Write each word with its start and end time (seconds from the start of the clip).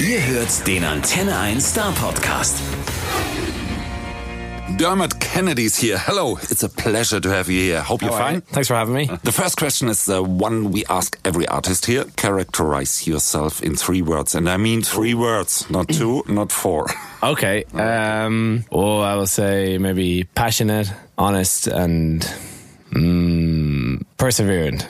Ihr 0.00 0.20
hört 0.26 0.66
den 0.66 0.82
Antenne 0.84 1.36
1 1.38 1.60
Star 1.62 1.92
Podcast. 1.92 2.56
Dermot 4.78 5.20
Kennedy's 5.20 5.76
here. 5.76 5.98
Hello, 5.98 6.38
it's 6.42 6.62
a 6.62 6.68
pleasure 6.70 7.20
to 7.20 7.28
have 7.28 7.50
you 7.50 7.60
here. 7.60 7.82
Hope 7.82 8.00
you're 8.00 8.10
How 8.12 8.16
are 8.16 8.24
fine. 8.30 8.34
you? 8.36 8.40
Thanks 8.52 8.68
for 8.68 8.76
having 8.76 8.94
me. 8.94 9.10
The 9.24 9.32
first 9.32 9.58
question 9.58 9.88
is 9.88 10.06
the 10.06 10.22
one 10.22 10.70
we 10.72 10.84
ask 10.86 11.18
every 11.24 11.46
artist 11.48 11.84
here. 11.86 12.04
Characterize 12.16 13.06
yourself 13.06 13.62
in 13.62 13.76
three 13.76 14.00
words. 14.00 14.34
And 14.34 14.48
I 14.48 14.56
mean 14.56 14.80
three 14.82 15.12
words, 15.14 15.68
not 15.68 15.88
two, 15.88 16.24
not 16.28 16.50
four. 16.50 16.86
Okay. 17.22 17.64
Um, 17.74 18.64
oh, 18.72 19.00
I 19.00 19.16
will 19.16 19.26
say 19.26 19.76
maybe 19.76 20.24
passionate, 20.34 20.90
honest, 21.18 21.66
and 21.66 22.22
mm, 22.92 24.02
perseverant. 24.16 24.86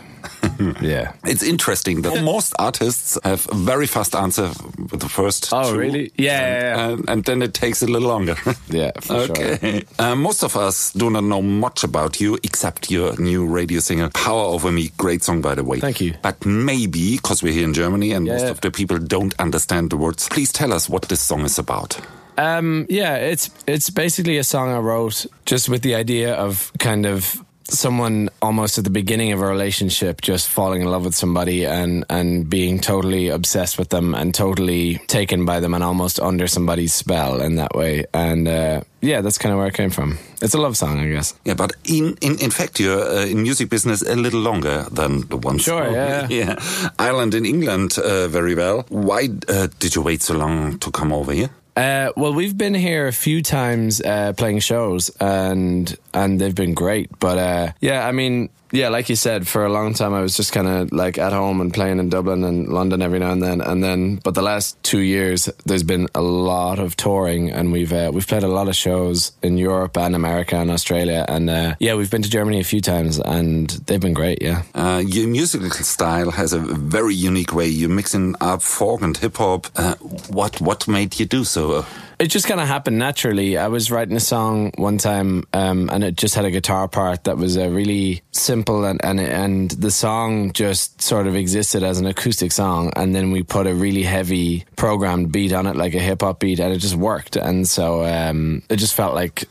yeah. 0.83 1.13
It's 1.25 1.43
interesting 1.43 2.03
that 2.03 2.23
most 2.25 2.53
artists 2.59 3.19
have 3.25 3.47
a 3.51 3.55
very 3.55 3.87
fast 3.87 4.15
answer 4.15 4.51
with 4.91 5.01
the 5.01 5.09
first 5.09 5.49
Oh, 5.53 5.73
two. 5.73 5.79
really? 5.79 6.13
Yeah, 6.17 6.41
yeah, 6.41 6.61
yeah. 6.61 6.89
And, 6.89 7.09
and 7.09 7.25
then 7.25 7.43
it 7.43 7.55
takes 7.55 7.83
a 7.83 7.87
little 7.87 8.09
longer. 8.09 8.37
Yeah, 8.69 8.93
for 9.01 9.27
sure. 9.27 9.31
okay. 9.37 9.85
Uh, 9.99 10.15
most 10.15 10.43
of 10.45 10.57
us 10.57 10.93
do 10.93 11.11
not 11.11 11.25
know 11.25 11.43
much 11.43 11.83
about 11.85 12.21
you 12.21 12.39
except 12.43 12.91
your 12.91 13.17
new 13.21 13.47
radio 13.47 13.81
single, 13.81 14.11
Power 14.11 14.45
Over 14.45 14.71
Me. 14.71 14.91
Great 14.97 15.23
song, 15.25 15.41
by 15.43 15.55
the 15.55 15.65
way. 15.65 15.81
Thank 15.81 16.01
you. 16.01 16.15
But 16.23 16.45
maybe, 16.47 17.17
because 17.17 17.43
we're 17.43 17.53
here 17.53 17.65
in 17.65 17.75
Germany 17.75 18.13
and 18.13 18.27
most 18.27 18.45
of 18.45 18.61
the 18.61 18.71
people 18.71 18.99
don't 18.99 19.35
understand 19.41 19.91
the 19.91 19.97
words, 19.97 20.29
please 20.29 20.53
tell 20.53 20.73
us 20.73 20.89
what 20.89 21.03
this 21.09 21.21
song 21.21 21.41
is 21.45 21.59
about. 21.59 21.99
Um, 22.39 22.87
yeah, 22.89 23.17
it's 23.17 23.51
it's 23.67 23.91
basically 23.91 24.39
a 24.39 24.45
song 24.45 24.71
I 24.71 24.79
wrote 24.79 25.27
just 25.45 25.69
with 25.69 25.83
the 25.83 25.95
idea 25.95 26.35
of 26.35 26.73
kind 26.79 27.05
of 27.07 27.45
someone 27.71 28.29
almost 28.43 28.79
at 28.79 28.85
the 28.85 28.91
beginning 28.91 29.33
of 29.33 29.41
a 29.41 29.47
relationship 29.47 30.21
just 30.21 30.49
falling 30.49 30.83
in 30.83 30.89
love 30.89 31.05
with 31.05 31.15
somebody 31.15 31.65
and 31.65 32.05
and 32.11 32.49
being 32.49 32.81
totally 32.81 33.29
obsessed 33.29 33.79
with 33.79 33.89
them 33.89 34.15
and 34.15 34.35
totally 34.35 34.99
taken 35.07 35.45
by 35.45 35.61
them 35.61 35.75
and 35.75 35.83
almost 35.85 36.21
under 36.21 36.47
somebody's 36.47 36.93
spell 36.95 37.41
in 37.41 37.57
that 37.57 37.75
way. 37.75 38.05
And 38.13 38.49
uh, 38.49 38.83
yeah, 39.01 39.21
that's 39.21 39.39
kind 39.39 39.53
of 39.53 39.59
where 39.59 39.69
it 39.69 39.75
came 39.75 39.91
from. 39.91 40.19
It's 40.43 40.55
a 40.55 40.59
love 40.59 40.77
song, 40.77 40.99
I 40.99 41.09
guess. 41.09 41.35
Yeah, 41.45 41.55
but 41.55 41.73
in 41.85 42.17
in, 42.21 42.39
in 42.41 42.51
fact, 42.51 42.81
you're 42.81 43.03
uh, 43.03 43.27
in 43.27 43.43
music 43.43 43.71
business 43.71 44.03
a 44.03 44.17
little 44.17 44.41
longer 44.41 44.87
than 44.91 45.29
the 45.29 45.37
one. 45.37 45.59
Sure, 45.59 45.85
song. 45.85 45.95
yeah, 45.95 46.27
yeah. 46.31 46.91
Ireland 46.99 47.35
and 47.35 47.47
England 47.47 47.99
uh, 47.99 48.29
very 48.29 48.55
well. 48.55 48.85
Why 48.89 49.29
uh, 49.49 49.69
did 49.79 49.95
you 49.95 50.03
wait 50.03 50.23
so 50.23 50.35
long 50.35 50.79
to 50.79 50.91
come 50.91 51.13
over 51.13 51.33
here? 51.33 51.51
Uh, 51.81 52.13
well, 52.15 52.35
we've 52.35 52.59
been 52.59 52.75
here 52.75 53.07
a 53.07 53.13
few 53.13 53.41
times 53.41 54.03
uh, 54.03 54.35
playing 54.35 54.59
shows, 54.59 55.09
and 55.19 55.97
and 56.13 56.39
they've 56.39 56.55
been 56.55 56.75
great. 56.75 57.09
But 57.19 57.39
uh, 57.39 57.73
yeah, 57.81 58.07
I 58.07 58.13
mean, 58.13 58.51
yeah, 58.73 58.89
like 58.89 59.09
you 59.09 59.17
said, 59.17 59.47
for 59.47 59.65
a 59.65 59.69
long 59.69 59.95
time 59.95 60.15
I 60.15 60.21
was 60.21 60.37
just 60.37 60.53
kind 60.53 60.69
of 60.69 60.93
like 60.93 61.19
at 61.19 61.33
home 61.33 61.61
and 61.61 61.73
playing 61.73 61.99
in 61.99 62.09
Dublin 62.09 62.45
and 62.45 62.69
London 62.69 63.03
every 63.03 63.19
now 63.19 63.33
and 63.33 63.43
then, 63.43 63.61
and 63.61 63.83
then. 63.83 64.17
But 64.17 64.35
the 64.35 64.43
last 64.43 64.81
two 64.83 65.01
years, 65.01 65.49
there's 65.67 65.83
been 65.83 66.09
a 66.15 66.21
lot 66.21 66.79
of 66.79 66.97
touring, 66.97 67.51
and 67.51 67.73
we've 67.73 67.93
uh, 67.93 68.11
we've 68.13 68.27
played 68.27 68.43
a 68.43 68.49
lot 68.49 68.69
of 68.69 68.77
shows 68.77 69.33
in 69.43 69.59
Europe 69.59 69.97
and 69.97 70.15
America 70.15 70.57
and 70.57 70.71
Australia, 70.71 71.25
and 71.29 71.51
uh, 71.51 71.75
yeah, 71.81 71.95
we've 71.95 72.11
been 72.11 72.23
to 72.23 72.31
Germany 72.31 72.61
a 72.61 72.65
few 72.65 72.81
times, 72.81 73.19
and 73.19 73.71
they've 73.87 74.01
been 74.01 74.15
great. 74.15 74.43
Yeah. 74.43 74.63
Uh, 74.75 75.03
your 75.05 75.29
musical 75.29 75.71
style 75.71 76.31
has 76.31 76.53
a 76.53 76.59
very 76.59 77.15
unique 77.15 77.55
way. 77.55 77.67
You're 77.67 77.91
mixing 77.91 78.35
up 78.41 78.63
folk 78.63 79.03
and 79.03 79.17
hip 79.17 79.37
hop. 79.37 79.67
Uh, 79.77 79.95
what 80.31 80.61
what 80.61 80.87
made 80.87 81.19
you 81.19 81.27
do 81.27 81.45
so? 81.45 81.85
It 82.21 82.29
just 82.29 82.47
kind 82.47 82.61
of 82.61 82.69
happened 82.69 82.99
naturally. 82.99 83.57
I 83.57 83.69
was 83.69 83.91
writing 83.91 84.15
a 84.15 84.21
song 84.21 84.73
one 84.77 84.99
time, 84.99 85.45
um, 85.55 85.89
and 85.91 86.05
it 86.05 86.17
just 86.17 86.35
had 86.35 86.45
a 86.45 86.51
guitar 86.51 86.87
part 86.87 87.25
that 87.25 87.39
was 87.39 87.57
uh, 87.57 87.71
really 87.71 88.23
simple, 88.31 88.85
and, 88.85 89.03
and 89.03 89.19
and 89.19 89.71
the 89.71 89.91
song 89.91 90.53
just 90.53 91.01
sort 91.01 91.27
of 91.27 91.35
existed 91.35 91.83
as 91.83 91.99
an 91.99 92.07
acoustic 92.07 92.53
song, 92.53 92.93
and 92.95 93.15
then 93.15 93.31
we 93.31 93.43
put 93.43 93.67
a 93.67 93.75
really 93.75 94.03
heavy 94.03 94.67
programmed 94.77 95.33
beat 95.33 95.55
on 95.55 95.67
it, 95.67 95.77
like 95.77 95.95
a 95.95 95.99
hip 95.99 96.21
hop 96.21 96.41
beat, 96.41 96.61
and 96.61 96.75
it 96.75 96.79
just 96.79 96.95
worked, 96.95 97.37
and 97.37 97.67
so 97.67 98.05
um, 98.05 98.63
it 98.69 98.77
just 98.77 98.95
felt 98.95 99.15
like 99.15 99.49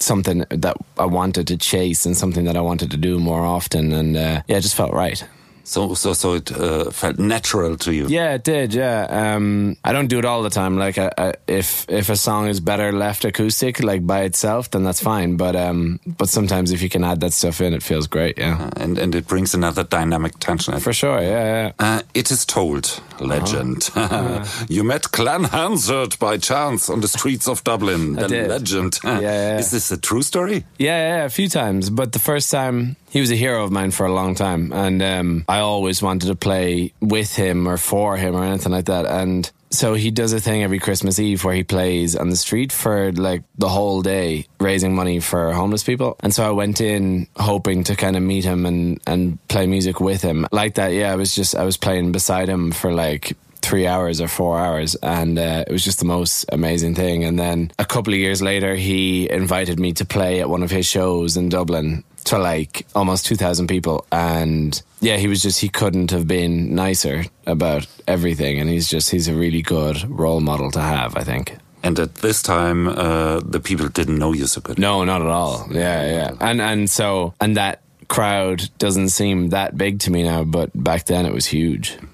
something 0.00 0.44
that 0.50 0.76
I 0.98 1.06
wanted 1.06 1.46
to 1.48 1.56
chase 1.56 2.04
and 2.04 2.16
something 2.16 2.44
that 2.44 2.56
I 2.56 2.60
wanted 2.60 2.90
to 2.90 2.96
do 2.96 3.20
more 3.20 3.44
often, 3.44 3.92
and 3.92 4.16
uh, 4.16 4.42
yeah, 4.48 4.56
it 4.56 4.62
just 4.62 4.74
felt 4.74 4.92
right. 4.92 5.24
So 5.68 5.94
so 5.94 6.14
so 6.14 6.34
it 6.34 6.50
uh, 6.50 6.90
felt 6.90 7.18
natural 7.18 7.76
to 7.76 7.92
you. 7.92 8.06
Yeah, 8.08 8.34
it 8.34 8.44
did. 8.44 8.72
Yeah, 8.74 9.06
um, 9.36 9.76
I 9.84 9.92
don't 9.92 10.08
do 10.08 10.18
it 10.18 10.24
all 10.24 10.42
the 10.42 10.50
time. 10.50 10.78
Like, 10.78 10.96
I, 10.96 11.10
I, 11.18 11.34
if 11.46 11.84
if 11.88 12.08
a 12.08 12.16
song 12.16 12.48
is 12.48 12.60
better 12.60 12.90
left 12.92 13.24
acoustic, 13.24 13.82
like 13.82 14.06
by 14.06 14.22
itself, 14.22 14.70
then 14.70 14.84
that's 14.84 15.02
fine. 15.02 15.36
But 15.36 15.54
um, 15.56 16.00
but 16.06 16.28
sometimes 16.30 16.72
if 16.72 16.80
you 16.80 16.88
can 16.88 17.04
add 17.04 17.20
that 17.20 17.32
stuff 17.34 17.60
in, 17.60 17.74
it 17.74 17.82
feels 17.82 18.06
great. 18.06 18.38
Yeah, 18.38 18.56
Uh, 18.62 18.82
and 18.82 18.98
and 18.98 19.14
it 19.14 19.26
brings 19.26 19.54
another 19.54 19.84
dynamic 19.84 20.38
tension. 20.38 20.80
for 20.80 20.92
sure. 20.94 21.20
Yeah, 21.20 21.44
yeah. 21.44 21.72
Uh, 21.78 22.00
it 22.14 22.30
is 22.30 22.46
told, 22.46 23.02
legend. 23.20 23.90
Uh-huh. 23.94 24.44
you 24.68 24.84
met 24.84 25.12
Glen 25.12 25.44
Hansard 25.44 26.18
by 26.18 26.38
chance 26.38 26.88
on 26.92 27.00
the 27.00 27.08
streets 27.08 27.46
of 27.48 27.62
Dublin. 27.64 28.14
The 28.14 28.28
legend. 28.48 28.98
Yeah, 29.04 29.20
yeah. 29.20 29.58
Is 29.58 29.70
this 29.70 29.90
a 29.90 29.96
true 29.98 30.22
story? 30.22 30.64
Yeah, 30.78 30.96
yeah, 30.96 31.16
yeah, 31.18 31.24
a 31.26 31.30
few 31.30 31.48
times. 31.48 31.90
But 31.90 32.12
the 32.12 32.18
first 32.18 32.50
time, 32.50 32.96
he 33.10 33.20
was 33.20 33.30
a 33.30 33.36
hero 33.36 33.64
of 33.64 33.72
mine 33.72 33.90
for 33.90 34.06
a 34.06 34.12
long 34.12 34.34
time. 34.34 34.72
And 34.72 35.02
um, 35.02 35.44
I 35.48 35.60
always 35.60 36.02
wanted 36.02 36.26
to 36.26 36.34
play 36.34 36.92
with 37.00 37.34
him 37.34 37.68
or 37.68 37.76
for 37.76 38.16
him 38.16 38.34
or 38.36 38.44
anything 38.44 38.72
like 38.72 38.86
that. 38.86 39.06
And 39.06 39.50
so 39.70 39.94
he 39.94 40.10
does 40.10 40.32
a 40.32 40.40
thing 40.40 40.62
every 40.62 40.78
Christmas 40.78 41.18
Eve 41.18 41.44
where 41.44 41.54
he 41.54 41.64
plays 41.64 42.16
on 42.16 42.30
the 42.30 42.36
street 42.36 42.72
for 42.72 43.12
like 43.12 43.42
the 43.56 43.68
whole 43.68 44.02
day, 44.02 44.46
raising 44.60 44.94
money 44.94 45.20
for 45.20 45.52
homeless 45.52 45.84
people. 45.84 46.16
And 46.20 46.34
so 46.34 46.46
I 46.46 46.50
went 46.50 46.80
in 46.80 47.28
hoping 47.36 47.84
to 47.84 47.96
kind 47.96 48.16
of 48.16 48.22
meet 48.22 48.44
him 48.44 48.66
and, 48.66 49.00
and 49.06 49.46
play 49.48 49.66
music 49.66 50.00
with 50.00 50.22
him. 50.22 50.46
Like 50.52 50.74
that, 50.74 50.92
yeah, 50.92 51.12
I 51.12 51.16
was 51.16 51.34
just, 51.34 51.54
I 51.54 51.64
was 51.64 51.76
playing 51.76 52.12
beside 52.12 52.48
him 52.48 52.72
for 52.72 52.92
like 52.92 53.36
three 53.60 53.86
hours 53.86 54.20
or 54.20 54.28
four 54.28 54.58
hours 54.58 54.94
and 55.02 55.38
uh, 55.38 55.64
it 55.66 55.72
was 55.72 55.84
just 55.84 55.98
the 55.98 56.04
most 56.04 56.46
amazing 56.52 56.94
thing 56.94 57.24
and 57.24 57.38
then 57.38 57.70
a 57.78 57.84
couple 57.84 58.12
of 58.14 58.18
years 58.18 58.40
later 58.40 58.76
he 58.76 59.28
invited 59.28 59.78
me 59.78 59.92
to 59.92 60.04
play 60.06 60.40
at 60.40 60.48
one 60.48 60.62
of 60.62 60.70
his 60.70 60.86
shows 60.86 61.36
in 61.36 61.48
dublin 61.48 62.02
to 62.24 62.38
like 62.38 62.86
almost 62.94 63.26
2000 63.26 63.66
people. 63.66 64.06
And 64.12 64.80
yeah 65.00 65.16
he 65.16 65.28
was 65.28 65.42
just 65.42 65.60
he 65.60 65.68
couldn't 65.68 66.10
have 66.10 66.26
been 66.26 66.74
nicer 66.74 67.24
about 67.46 67.86
everything. 68.06 68.58
And 68.58 68.68
he's 68.68 68.88
just 68.88 69.10
he's 69.10 69.28
a 69.28 69.34
really 69.34 69.62
good 69.62 70.08
role 70.08 70.40
model 70.40 70.70
to 70.72 70.80
have 70.80 71.16
i 71.16 71.24
think. 71.24 71.56
And 71.80 71.96
at 72.00 72.16
this 72.16 72.42
time, 72.42 72.88
uh, 72.88 73.38
the 73.38 73.60
people 73.60 73.88
didn't 73.88 74.18
know 74.18 74.32
you 74.32 74.46
so 74.46 74.60
good. 74.60 74.78
no 74.78 75.04
not 75.04 75.22
at 75.22 75.28
all. 75.28 75.68
Yeah 75.70 76.10
yeah. 76.10 76.30
And 76.40 76.60
and 76.60 76.90
so 76.90 77.34
and 77.40 77.56
that 77.56 77.82
crowd 78.08 78.68
doesn't 78.78 79.10
seem 79.10 79.50
that 79.50 79.76
big 79.76 80.00
to 80.00 80.10
me 80.10 80.22
now 80.22 80.42
but 80.42 80.70
back 80.74 81.04
then 81.06 81.26
it 81.26 81.32
was 81.32 81.46
huge. 81.46 81.96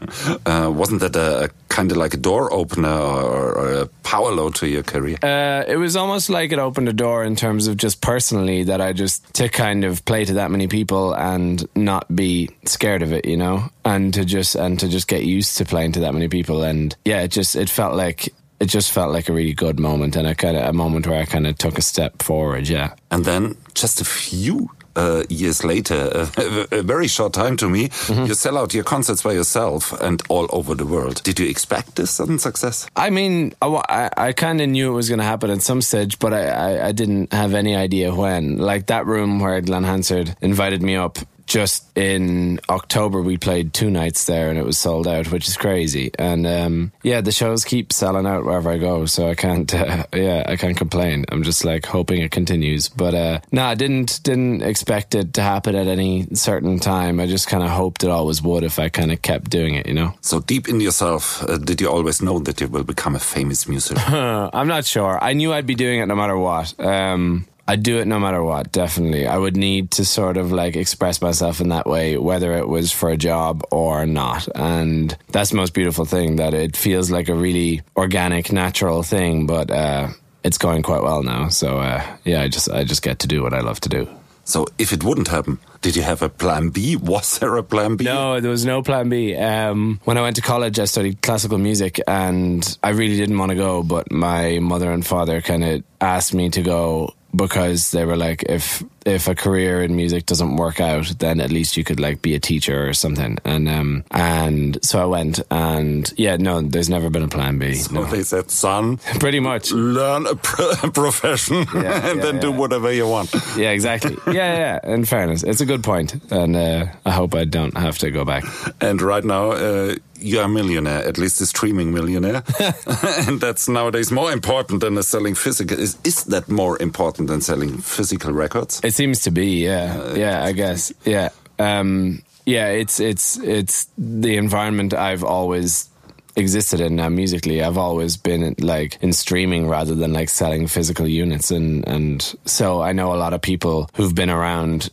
Uh, 0.47 0.71
wasn't 0.71 1.01
that 1.01 1.17
a, 1.17 1.45
a 1.45 1.49
kind 1.69 1.91
of 1.91 1.97
like 1.97 2.13
a 2.13 2.17
door 2.19 2.53
opener 2.53 2.89
or, 2.89 3.55
or 3.55 3.73
a 3.83 3.84
load 4.23 4.55
to 4.57 4.69
your 4.69 4.83
career? 4.83 5.17
Uh, 5.23 5.65
it 5.67 5.77
was 5.77 5.97
almost 5.97 6.31
like 6.31 6.53
it 6.53 6.59
opened 6.59 6.89
a 6.89 6.93
door 6.93 7.25
in 7.25 7.37
terms 7.37 7.67
of 7.67 7.77
just 7.77 8.01
personally 8.01 8.65
that 8.65 8.81
I 8.81 8.93
just 8.93 9.35
to 9.35 9.49
kind 9.49 9.85
of 9.85 10.05
play 10.05 10.25
to 10.25 10.35
that 10.35 10.51
many 10.51 10.69
people 10.69 11.15
and 11.15 11.65
not 11.75 12.15
be 12.15 12.51
scared 12.65 13.03
of 13.03 13.13
it, 13.13 13.25
you 13.25 13.37
know, 13.37 13.71
and 13.85 14.15
to 14.15 14.25
just 14.25 14.55
and 14.55 14.79
to 14.81 14.89
just 14.89 15.09
get 15.09 15.25
used 15.25 15.59
to 15.59 15.65
playing 15.65 15.93
to 15.93 16.01
that 16.01 16.15
many 16.15 16.29
people, 16.29 16.63
and 16.63 16.97
yeah, 17.05 17.23
it 17.23 17.29
just 17.29 17.57
it 17.57 17.71
felt 17.71 17.95
like 17.95 18.33
it 18.61 18.67
just 18.67 18.93
felt 18.93 19.13
like 19.13 19.29
a 19.29 19.33
really 19.33 19.53
good 19.53 19.79
moment 19.81 20.17
and 20.17 20.27
a 20.27 20.35
kind 20.35 20.57
of 20.57 20.67
a 20.67 20.73
moment 20.73 21.07
where 21.07 21.21
I 21.21 21.25
kind 21.25 21.47
of 21.47 21.59
took 21.59 21.77
a 21.77 21.83
step 21.83 22.23
forward, 22.23 22.69
yeah. 22.69 22.95
And 23.11 23.25
then 23.25 23.57
just 23.75 24.01
a 24.01 24.05
few 24.05 24.71
uh, 24.97 25.23
years 25.29 25.65
later, 25.65 26.29
a 26.71 26.83
very 26.83 27.09
short 27.09 27.33
time 27.33 27.57
to 27.59 27.69
me, 27.69 27.89
Mm-hmm. 28.05 28.27
you 28.27 28.35
sell 28.35 28.59
out 28.59 28.75
your 28.75 28.85
concerts 28.85 29.23
by 29.23 29.33
yourself 29.33 29.93
and 30.01 30.23
all 30.29 30.47
over 30.51 30.75
the 30.75 30.85
world. 30.87 31.23
Did 31.23 31.39
you 31.41 31.49
expect 31.49 31.97
this 31.97 32.11
sudden 32.11 32.39
success? 32.39 32.87
I 32.97 33.11
mean, 33.11 33.55
I, 33.63 33.67
I, 33.89 34.11
I 34.29 34.33
kind 34.33 34.61
of 34.61 34.69
knew 34.69 34.93
it 34.93 34.95
was 34.95 35.09
going 35.09 35.19
to 35.21 35.25
happen 35.25 35.51
at 35.51 35.63
some 35.63 35.81
stage, 35.83 36.19
but 36.19 36.33
I, 36.33 36.49
I, 36.49 36.87
I 36.89 36.93
didn't 36.93 37.33
have 37.33 37.55
any 37.55 37.75
idea 37.77 38.15
when. 38.15 38.59
Like 38.59 38.87
that 38.87 39.07
room 39.07 39.41
where 39.41 39.61
Glen 39.61 39.85
Hansard 39.85 40.37
invited 40.41 40.83
me 40.83 40.97
up, 40.97 41.19
just 41.47 41.97
in 41.97 42.61
October, 42.69 43.23
we 43.23 43.37
played 43.37 43.73
two 43.73 43.91
nights 43.91 44.25
there 44.25 44.51
and 44.51 44.59
it 44.59 44.65
was 44.65 44.79
sold 44.79 45.07
out, 45.07 45.31
which 45.31 45.49
is 45.49 45.57
crazy. 45.57 46.11
And 46.19 46.47
um, 46.47 46.93
yeah, 47.03 47.21
the 47.21 47.33
shows 47.33 47.65
keep 47.65 47.93
selling 47.93 48.27
out 48.27 48.45
wherever 48.45 48.71
I 48.71 48.79
go, 48.79 49.07
so 49.07 49.29
I 49.29 49.35
can't, 49.35 49.73
uh, 49.75 50.05
yeah, 50.13 50.45
I 50.47 50.57
can't 50.57 50.77
complain. 50.77 51.25
I'm 51.31 51.43
just 51.43 51.65
like 51.65 51.87
hoping 51.87 52.23
it 52.23 52.31
continues. 52.31 52.89
But 52.89 53.15
uh, 53.15 53.41
no, 53.53 53.65
I 53.65 53.75
didn't 53.75 54.23
didn't 54.23 54.63
expect 54.63 55.15
it 55.15 55.35
to 55.35 55.43
happen 55.43 55.75
at 55.75 55.87
any 55.87 56.27
certain 56.35 56.79
time. 56.79 57.21
I 57.21 57.27
just 57.27 57.49
kind 57.49 57.63
of 57.63 57.71
hoped 57.71 58.05
it 58.05 58.11
always 58.11 58.43
would 58.43 58.65
if 58.65 58.79
I 58.79 58.89
kind 58.89 59.13
of 59.13 59.23
kept 59.23 59.51
doing 59.51 59.75
it, 59.75 59.87
you 59.87 59.95
know. 59.95 60.15
So 60.21 60.41
deep 60.41 60.69
in 60.69 60.81
yourself, 60.81 61.43
uh, 61.43 61.59
did 61.59 61.81
you 61.81 61.91
always 61.91 62.23
know 62.23 62.39
that 62.41 62.61
you 62.61 62.69
will 62.69 62.85
become 62.85 63.15
a 63.15 63.21
famous 63.21 63.69
musician? 63.69 63.99
I'm 64.15 64.69
not 64.69 64.85
sure. 64.85 65.23
I 65.23 65.33
knew 65.33 65.53
I'd 65.53 65.67
be 65.67 65.75
doing 65.75 66.01
it 66.01 66.07
no 66.07 66.15
matter 66.15 66.37
what. 66.37 66.79
Um, 66.81 67.47
I'd 67.67 67.83
do 67.83 67.99
it 67.99 68.07
no 68.07 68.19
matter 68.21 68.43
what, 68.43 68.73
definitely. 68.73 69.27
I 69.27 69.39
would 69.39 69.57
need 69.57 69.93
to 69.93 70.05
sort 70.05 70.37
of 70.37 70.53
like 70.53 70.77
express 70.77 71.23
myself 71.23 71.61
in 71.61 71.71
that 71.71 71.87
way, 71.87 72.19
whether 72.19 72.55
it 72.55 72.69
was 72.69 72.93
for 72.93 73.09
a 73.09 73.17
job 73.17 73.63
or 73.71 74.05
not. 74.05 74.47
And 74.55 75.17
that's 75.29 75.51
the 75.51 75.57
most 75.57 75.73
beautiful 75.73 76.05
thing 76.05 76.37
that 76.37 76.53
it 76.53 76.77
feels 76.77 77.11
like 77.11 77.29
a 77.29 77.35
really 77.35 77.81
organic, 77.97 78.53
natural 78.53 79.03
thing, 79.03 79.47
but 79.47 79.71
uh, 79.71 80.09
it's 80.43 80.59
going 80.59 80.83
quite 80.83 81.03
well 81.03 81.23
now. 81.23 81.49
So 81.49 81.79
uh, 81.79 82.05
yeah, 82.25 82.43
I 82.43 82.49
just 82.49 82.71
I 82.71 82.85
just 82.85 83.03
get 83.03 83.21
to 83.21 83.27
do 83.27 83.43
what 83.43 83.55
I 83.55 83.61
love 83.61 83.81
to 83.81 83.89
do. 83.89 84.09
so 84.45 84.67
if 84.79 84.93
it 84.93 85.03
wouldn't 85.03 85.29
happen, 85.29 85.59
Did 85.85 85.97
you 85.97 86.03
have 86.03 86.23
a 86.23 86.31
plan 86.31 86.71
B? 86.71 86.97
Was 87.13 87.39
there 87.41 87.55
a 87.59 87.63
plan 87.63 87.97
B? 87.97 88.05
No, 88.07 88.41
there 88.41 88.51
was 88.51 88.65
no 88.65 88.81
plan 88.83 89.11
B. 89.11 89.37
Um, 89.37 90.01
when 90.05 90.17
I 90.17 90.23
went 90.23 90.37
to 90.37 90.43
college, 90.43 90.79
I 90.79 90.87
studied 90.87 91.21
classical 91.21 91.59
music, 91.59 92.01
and 92.09 92.79
I 92.83 92.91
really 92.91 93.19
didn't 93.19 93.37
want 93.37 93.51
to 93.51 93.55
go, 93.57 93.83
but 93.83 94.11
my 94.11 94.61
mother 94.61 94.91
and 94.91 95.05
father 95.07 95.43
kind 95.43 95.63
of 95.63 95.83
asked 96.01 96.33
me 96.33 96.49
to 96.49 96.63
go 96.63 97.13
because 97.37 97.91
they 97.91 98.05
were 98.05 98.17
like, 98.17 98.45
if 98.45 98.83
if 99.05 99.29
a 99.29 99.35
career 99.35 99.83
in 99.83 99.95
music 99.97 100.25
doesn't 100.25 100.57
work 100.57 100.81
out, 100.81 101.13
then 101.19 101.39
at 101.41 101.51
least 101.51 101.77
you 101.77 101.85
could 101.85 102.01
like 102.01 102.23
be 102.23 102.35
a 102.35 102.41
teacher 102.41 102.89
or 102.89 102.95
something. 102.95 103.37
And 103.45 103.69
um, 103.69 104.05
and 104.11 104.79
so 104.85 105.03
I 105.03 105.05
went, 105.05 105.41
and 105.51 106.11
yeah, 106.17 106.37
no, 106.37 106.61
there's 106.63 106.89
never 106.89 107.11
been 107.11 107.23
a 107.25 107.29
plan 107.29 107.59
B. 107.59 107.75
So 107.75 107.93
no. 107.95 108.05
they 108.05 108.23
said, 108.23 108.51
son, 108.51 108.97
Pretty 109.19 109.41
much. 109.41 109.73
learn 109.73 110.27
a, 110.27 110.37
pro- 110.37 110.71
a 110.85 110.91
profession 110.91 111.67
Yeah, 111.75 112.09
and 112.09 112.19
yeah, 112.19 112.23
then 112.23 112.41
do 112.41 112.53
whatever 112.53 112.93
you 112.93 113.09
want. 113.09 113.35
Yeah, 113.57 113.71
exactly. 113.71 114.17
Yeah, 114.27 114.81
yeah. 114.85 114.95
In 114.95 115.05
fairness, 115.05 115.43
it's 115.43 115.61
a 115.61 115.67
good 115.67 115.74
point, 115.83 116.15
and 116.31 116.57
uh, 116.57 116.87
I 117.05 117.11
hope 117.11 117.35
I 117.35 117.45
don't 117.45 117.77
have 117.77 117.99
to 117.99 118.11
go 118.11 118.25
back. 118.25 118.45
And 118.81 119.01
right 119.03 119.25
now, 119.25 119.53
uh, 119.53 119.97
you're 120.19 120.45
a 120.45 120.49
millionaire, 120.49 121.05
at 121.07 121.19
least 121.19 121.41
a 121.41 121.47
streaming 121.47 121.93
millionaire. 121.93 122.43
and 123.27 123.41
that's 123.41 123.69
nowadays 123.69 124.11
more 124.11 124.33
important 124.33 124.81
than 124.81 125.03
selling 125.03 125.35
physical. 125.35 125.79
Is, 125.79 125.99
is 126.05 126.25
that 126.25 126.49
more 126.49 126.81
important 126.81 127.29
than 127.29 127.41
selling 127.41 127.79
physical 127.79 128.33
records? 128.33 128.81
It 128.83 128.95
seems 128.95 129.21
to 129.23 129.31
be, 129.31 129.65
yeah, 129.65 130.15
yeah. 130.15 130.45
I 130.45 130.53
guess, 130.53 130.93
yeah, 131.05 131.31
um, 131.59 132.23
yeah. 132.47 132.69
It's 132.69 133.01
it's 133.01 133.39
it's 133.39 133.89
the 133.99 134.37
environment 134.37 134.95
I've 134.95 135.25
always 135.25 135.91
existed 136.37 136.81
in 136.81 136.97
now 136.97 137.09
musically. 137.09 137.63
I've 137.63 137.79
always 137.79 138.17
been 138.17 138.55
like 138.61 138.99
in 139.01 139.13
streaming 139.13 139.69
rather 139.69 139.95
than 139.95 140.13
like 140.13 140.29
selling 140.29 140.67
physical 140.67 141.07
units, 141.07 141.51
and 141.51 141.87
and 141.87 142.35
so 142.45 142.83
I 142.83 142.93
know 142.93 143.15
a 143.15 143.17
lot 143.17 143.35
of 143.35 143.43
people 143.43 143.91
who've 143.95 144.15
been 144.15 144.31
around 144.31 144.91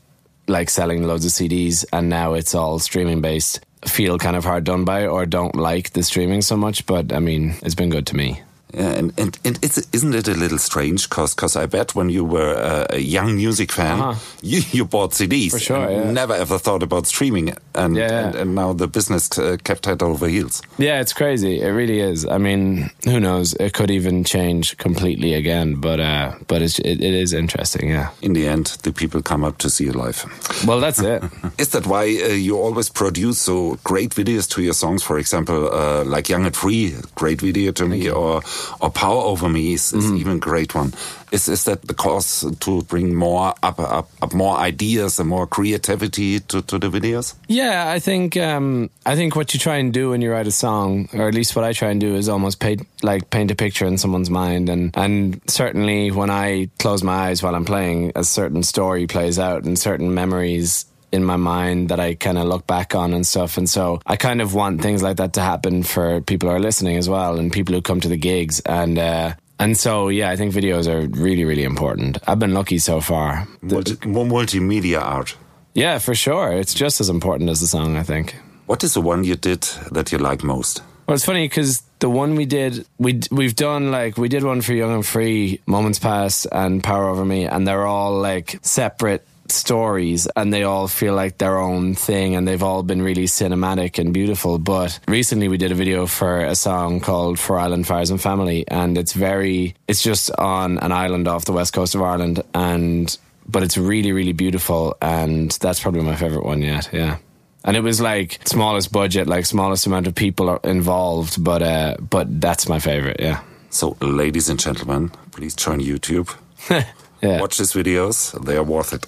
like 0.51 0.69
selling 0.69 1.07
loads 1.07 1.25
of 1.25 1.31
CDs, 1.31 1.85
and 1.91 2.09
now 2.09 2.33
it's 2.33 2.53
all 2.53 2.79
streaming 2.79 3.21
based. 3.21 3.61
Feel 3.85 4.19
kind 4.19 4.35
of 4.35 4.43
hard 4.43 4.63
done 4.63 4.85
by, 4.85 5.07
or 5.07 5.25
don't 5.25 5.55
like 5.55 5.91
the 5.91 6.03
streaming 6.03 6.41
so 6.43 6.55
much. 6.55 6.85
But 6.85 7.11
I 7.11 7.19
mean, 7.19 7.55
it's 7.63 7.75
been 7.75 7.89
good 7.89 8.05
to 8.07 8.15
me. 8.15 8.41
Yeah, 8.73 8.89
and, 8.99 9.13
and, 9.17 9.37
and 9.43 9.59
it's, 9.61 9.77
isn't 9.93 10.15
it 10.15 10.27
a 10.27 10.33
little 10.33 10.57
strange? 10.57 11.09
Because 11.09 11.55
I 11.55 11.65
bet 11.65 11.93
when 11.95 12.09
you 12.09 12.23
were 12.25 12.53
a, 12.53 12.95
a 12.95 12.99
young 12.99 13.35
music 13.35 13.71
fan, 13.71 13.99
Uh-huh. 13.99 14.19
you, 14.41 14.61
you 14.71 14.85
bought 14.85 15.11
CDs. 15.11 15.51
For 15.51 15.59
sure, 15.59 15.89
yeah. 15.91 16.11
Never 16.11 16.33
ever 16.33 16.57
thought 16.59 16.83
about 16.83 17.07
streaming. 17.07 17.53
And, 17.75 17.95
Yeah, 17.95 18.27
and, 18.27 18.35
and 18.35 18.55
now 18.55 18.73
the 18.73 18.87
business 18.87 19.29
uh, 19.37 19.57
kept 19.63 19.85
head 19.85 20.01
over 20.01 20.27
heels. 20.27 20.61
Yeah, 20.77 21.01
it's 21.01 21.13
crazy. 21.13 21.59
It 21.61 21.69
really 21.71 21.99
is. 21.99 22.25
I 22.25 22.37
mean, 22.37 22.89
who 23.05 23.19
knows? 23.19 23.53
It 23.59 23.73
could 23.73 23.91
even 23.91 24.23
change 24.23 24.77
completely 24.77 25.33
again. 25.33 25.75
But 25.81 25.99
uh, 25.99 26.31
but 26.47 26.61
it's, 26.61 26.79
it, 26.79 27.01
it 27.01 27.13
is 27.13 27.33
interesting. 27.33 27.89
Yeah. 27.89 28.09
In 28.21 28.33
the 28.33 28.47
end, 28.47 28.77
the 28.83 28.91
people 28.93 29.21
come 29.21 29.43
up 29.47 29.57
to 29.57 29.69
see 29.69 29.85
you 29.85 29.93
live. 29.93 30.25
Well, 30.65 30.79
that's 30.79 30.99
it. 31.01 31.23
Is 31.57 31.69
that 31.69 31.85
why 31.85 32.03
uh, 32.03 32.33
you 32.33 32.57
always 32.57 32.89
produce 32.89 33.39
so 33.41 33.77
great 33.83 34.15
videos 34.15 34.47
to 34.49 34.61
your 34.61 34.73
songs? 34.73 35.03
For 35.03 35.17
example, 35.19 35.69
uh, 35.73 36.03
like 36.05 36.29
"Young 36.29 36.45
and 36.45 36.55
Free," 36.55 36.95
great 37.15 37.41
video 37.41 37.71
to 37.73 37.85
me, 37.85 38.09
or 38.09 38.41
or 38.79 38.89
"Power 38.89 39.21
Over 39.21 39.49
Me" 39.49 39.73
is, 39.73 39.93
is 39.93 40.11
even 40.13 40.37
a 40.37 40.39
great 40.39 40.75
one. 40.75 40.93
Is 41.31 41.47
is 41.47 41.63
that 41.63 41.83
the 41.83 41.93
cause 41.93 42.45
to 42.59 42.81
bring 42.83 43.15
more 43.15 43.53
up 43.63 43.79
up, 43.79 44.09
up 44.21 44.33
more 44.33 44.57
ideas 44.57 45.19
and 45.19 45.29
more 45.29 45.47
creativity 45.47 46.39
to, 46.41 46.61
to 46.61 46.77
the 46.77 46.89
videos? 46.89 47.35
Yeah, 47.47 47.89
I 47.89 47.99
think 47.99 48.35
um, 48.35 48.89
I 49.05 49.15
think 49.15 49.35
what 49.35 49.53
you 49.53 49.59
try 49.59 49.77
and 49.77 49.93
do 49.93 50.09
when 50.09 50.21
you 50.21 50.31
write 50.31 50.47
a 50.47 50.51
song, 50.51 51.07
or 51.13 51.29
at 51.29 51.33
least 51.33 51.55
what 51.55 51.63
I 51.63 51.71
try 51.71 51.89
and 51.89 52.01
do, 52.01 52.15
is 52.15 52.27
almost 52.27 52.59
paint 52.59 52.85
like 53.01 53.29
paint 53.29 53.49
a 53.49 53.55
picture 53.55 53.85
in 53.85 53.97
someone's 53.97 54.29
mind, 54.29 54.67
and 54.67 54.91
and 54.97 55.41
certainly 55.47 56.11
when 56.11 56.29
I 56.29 56.69
close 56.79 57.01
my 57.01 57.29
eyes 57.29 57.41
while 57.41 57.55
I'm 57.55 57.65
playing, 57.65 58.11
a 58.15 58.23
certain 58.25 58.63
story 58.63 59.07
plays 59.07 59.39
out, 59.39 59.63
and 59.63 59.79
certain 59.79 60.13
memories 60.13 60.85
in 61.11 61.23
my 61.23 61.35
mind 61.35 61.89
that 61.89 61.99
I 61.99 62.15
kind 62.15 62.37
of 62.37 62.45
look 62.45 62.67
back 62.67 62.95
on 62.95 63.13
and 63.13 63.25
stuff, 63.25 63.57
and 63.57 63.69
so 63.69 64.01
I 64.05 64.15
kind 64.15 64.41
of 64.41 64.53
want 64.53 64.81
things 64.81 65.03
like 65.03 65.17
that 65.17 65.33
to 65.33 65.41
happen 65.41 65.83
for 65.83 66.21
people 66.21 66.49
who 66.49 66.55
are 66.55 66.59
listening 66.59 66.97
as 66.97 67.09
well, 67.09 67.37
and 67.37 67.51
people 67.51 67.75
who 67.75 67.81
come 67.81 67.99
to 68.01 68.09
the 68.09 68.17
gigs, 68.17 68.59
and. 68.61 68.97
Uh, 68.97 69.33
and 69.59 69.77
so, 69.77 70.09
yeah, 70.09 70.31
I 70.31 70.37
think 70.37 70.55
videos 70.55 70.87
are 70.87 71.07
really, 71.21 71.45
really 71.45 71.63
important. 71.63 72.17
I've 72.27 72.39
been 72.39 72.55
lucky 72.55 72.79
so 72.79 72.99
far. 72.99 73.47
Multi- 73.61 73.93
multimedia 73.97 74.99
art. 74.99 75.37
Yeah, 75.75 75.99
for 75.99 76.15
sure. 76.15 76.51
It's 76.53 76.73
just 76.73 76.99
as 76.99 77.09
important 77.09 77.47
as 77.51 77.61
the 77.61 77.67
song, 77.67 77.95
I 77.95 78.01
think. 78.01 78.35
What 78.65 78.83
is 78.83 78.95
the 78.95 79.01
one 79.01 79.23
you 79.23 79.35
did 79.35 79.61
that 79.91 80.11
you 80.11 80.17
like 80.17 80.43
most? 80.43 80.81
Well, 81.05 81.15
it's 81.15 81.25
funny 81.25 81.45
because 81.47 81.83
the 81.99 82.09
one 82.09 82.35
we 82.35 82.45
did, 82.45 82.87
we 82.97 83.19
we've 83.31 83.55
done 83.55 83.91
like 83.91 84.17
we 84.17 84.29
did 84.29 84.43
one 84.43 84.61
for 84.61 84.73
Young 84.73 84.93
and 84.93 85.05
Free, 85.05 85.59
Moments 85.65 85.99
Pass, 85.99 86.45
and 86.45 86.83
Power 86.83 87.09
Over 87.09 87.25
Me, 87.25 87.45
and 87.45 87.67
they're 87.67 87.85
all 87.85 88.19
like 88.19 88.59
separate 88.61 89.27
stories, 89.51 90.27
and 90.35 90.53
they 90.53 90.63
all 90.63 90.87
feel 90.87 91.13
like 91.13 91.37
their 91.37 91.57
own 91.59 91.95
thing, 91.95 92.35
and 92.35 92.47
they've 92.47 92.63
all 92.63 92.83
been 92.83 93.01
really 93.01 93.25
cinematic 93.25 93.99
and 93.99 94.13
beautiful. 94.13 94.57
But 94.57 94.99
recently, 95.07 95.47
we 95.47 95.57
did 95.57 95.71
a 95.71 95.75
video 95.75 96.07
for 96.07 96.41
a 96.41 96.55
song 96.55 96.99
called 96.99 97.39
"For 97.39 97.59
Island 97.59 97.87
Fires 97.87 98.09
and 98.09 98.21
Family," 98.21 98.65
and 98.67 98.97
it's 98.97 99.13
very, 99.13 99.75
it's 99.87 100.01
just 100.01 100.31
on 100.37 100.77
an 100.79 100.91
island 100.91 101.27
off 101.27 101.45
the 101.45 101.53
west 101.53 101.73
coast 101.73 101.95
of 101.95 102.01
Ireland, 102.01 102.43
and 102.53 103.17
but 103.47 103.63
it's 103.63 103.77
really, 103.77 104.11
really 104.11 104.33
beautiful, 104.33 104.95
and 105.01 105.51
that's 105.61 105.79
probably 105.79 106.01
my 106.01 106.15
favorite 106.15 106.45
one 106.45 106.61
yet. 106.61 106.89
Yeah. 106.93 107.17
And 107.63 107.77
it 107.77 107.81
was 107.81 108.01
like 108.01 108.39
smallest 108.45 108.91
budget, 108.91 109.27
like 109.27 109.45
smallest 109.45 109.85
amount 109.85 110.07
of 110.07 110.15
people 110.15 110.49
are 110.49 110.59
involved, 110.63 111.43
but 111.43 111.61
uh, 111.61 111.95
but 111.99 112.41
that's 112.41 112.67
my 112.67 112.79
favorite. 112.79 113.17
Yeah, 113.19 113.41
So, 113.69 113.95
ladies 114.01 114.49
and 114.49 114.59
gentlemen, 114.59 115.09
please 115.31 115.55
join 115.55 115.79
YouTube. 115.79 116.33
yeah. 117.21 117.39
Watch 117.39 117.57
these 117.57 117.73
videos; 117.73 118.33
they 118.45 118.57
are 118.57 118.63
worth 118.63 118.93
it. 118.93 119.05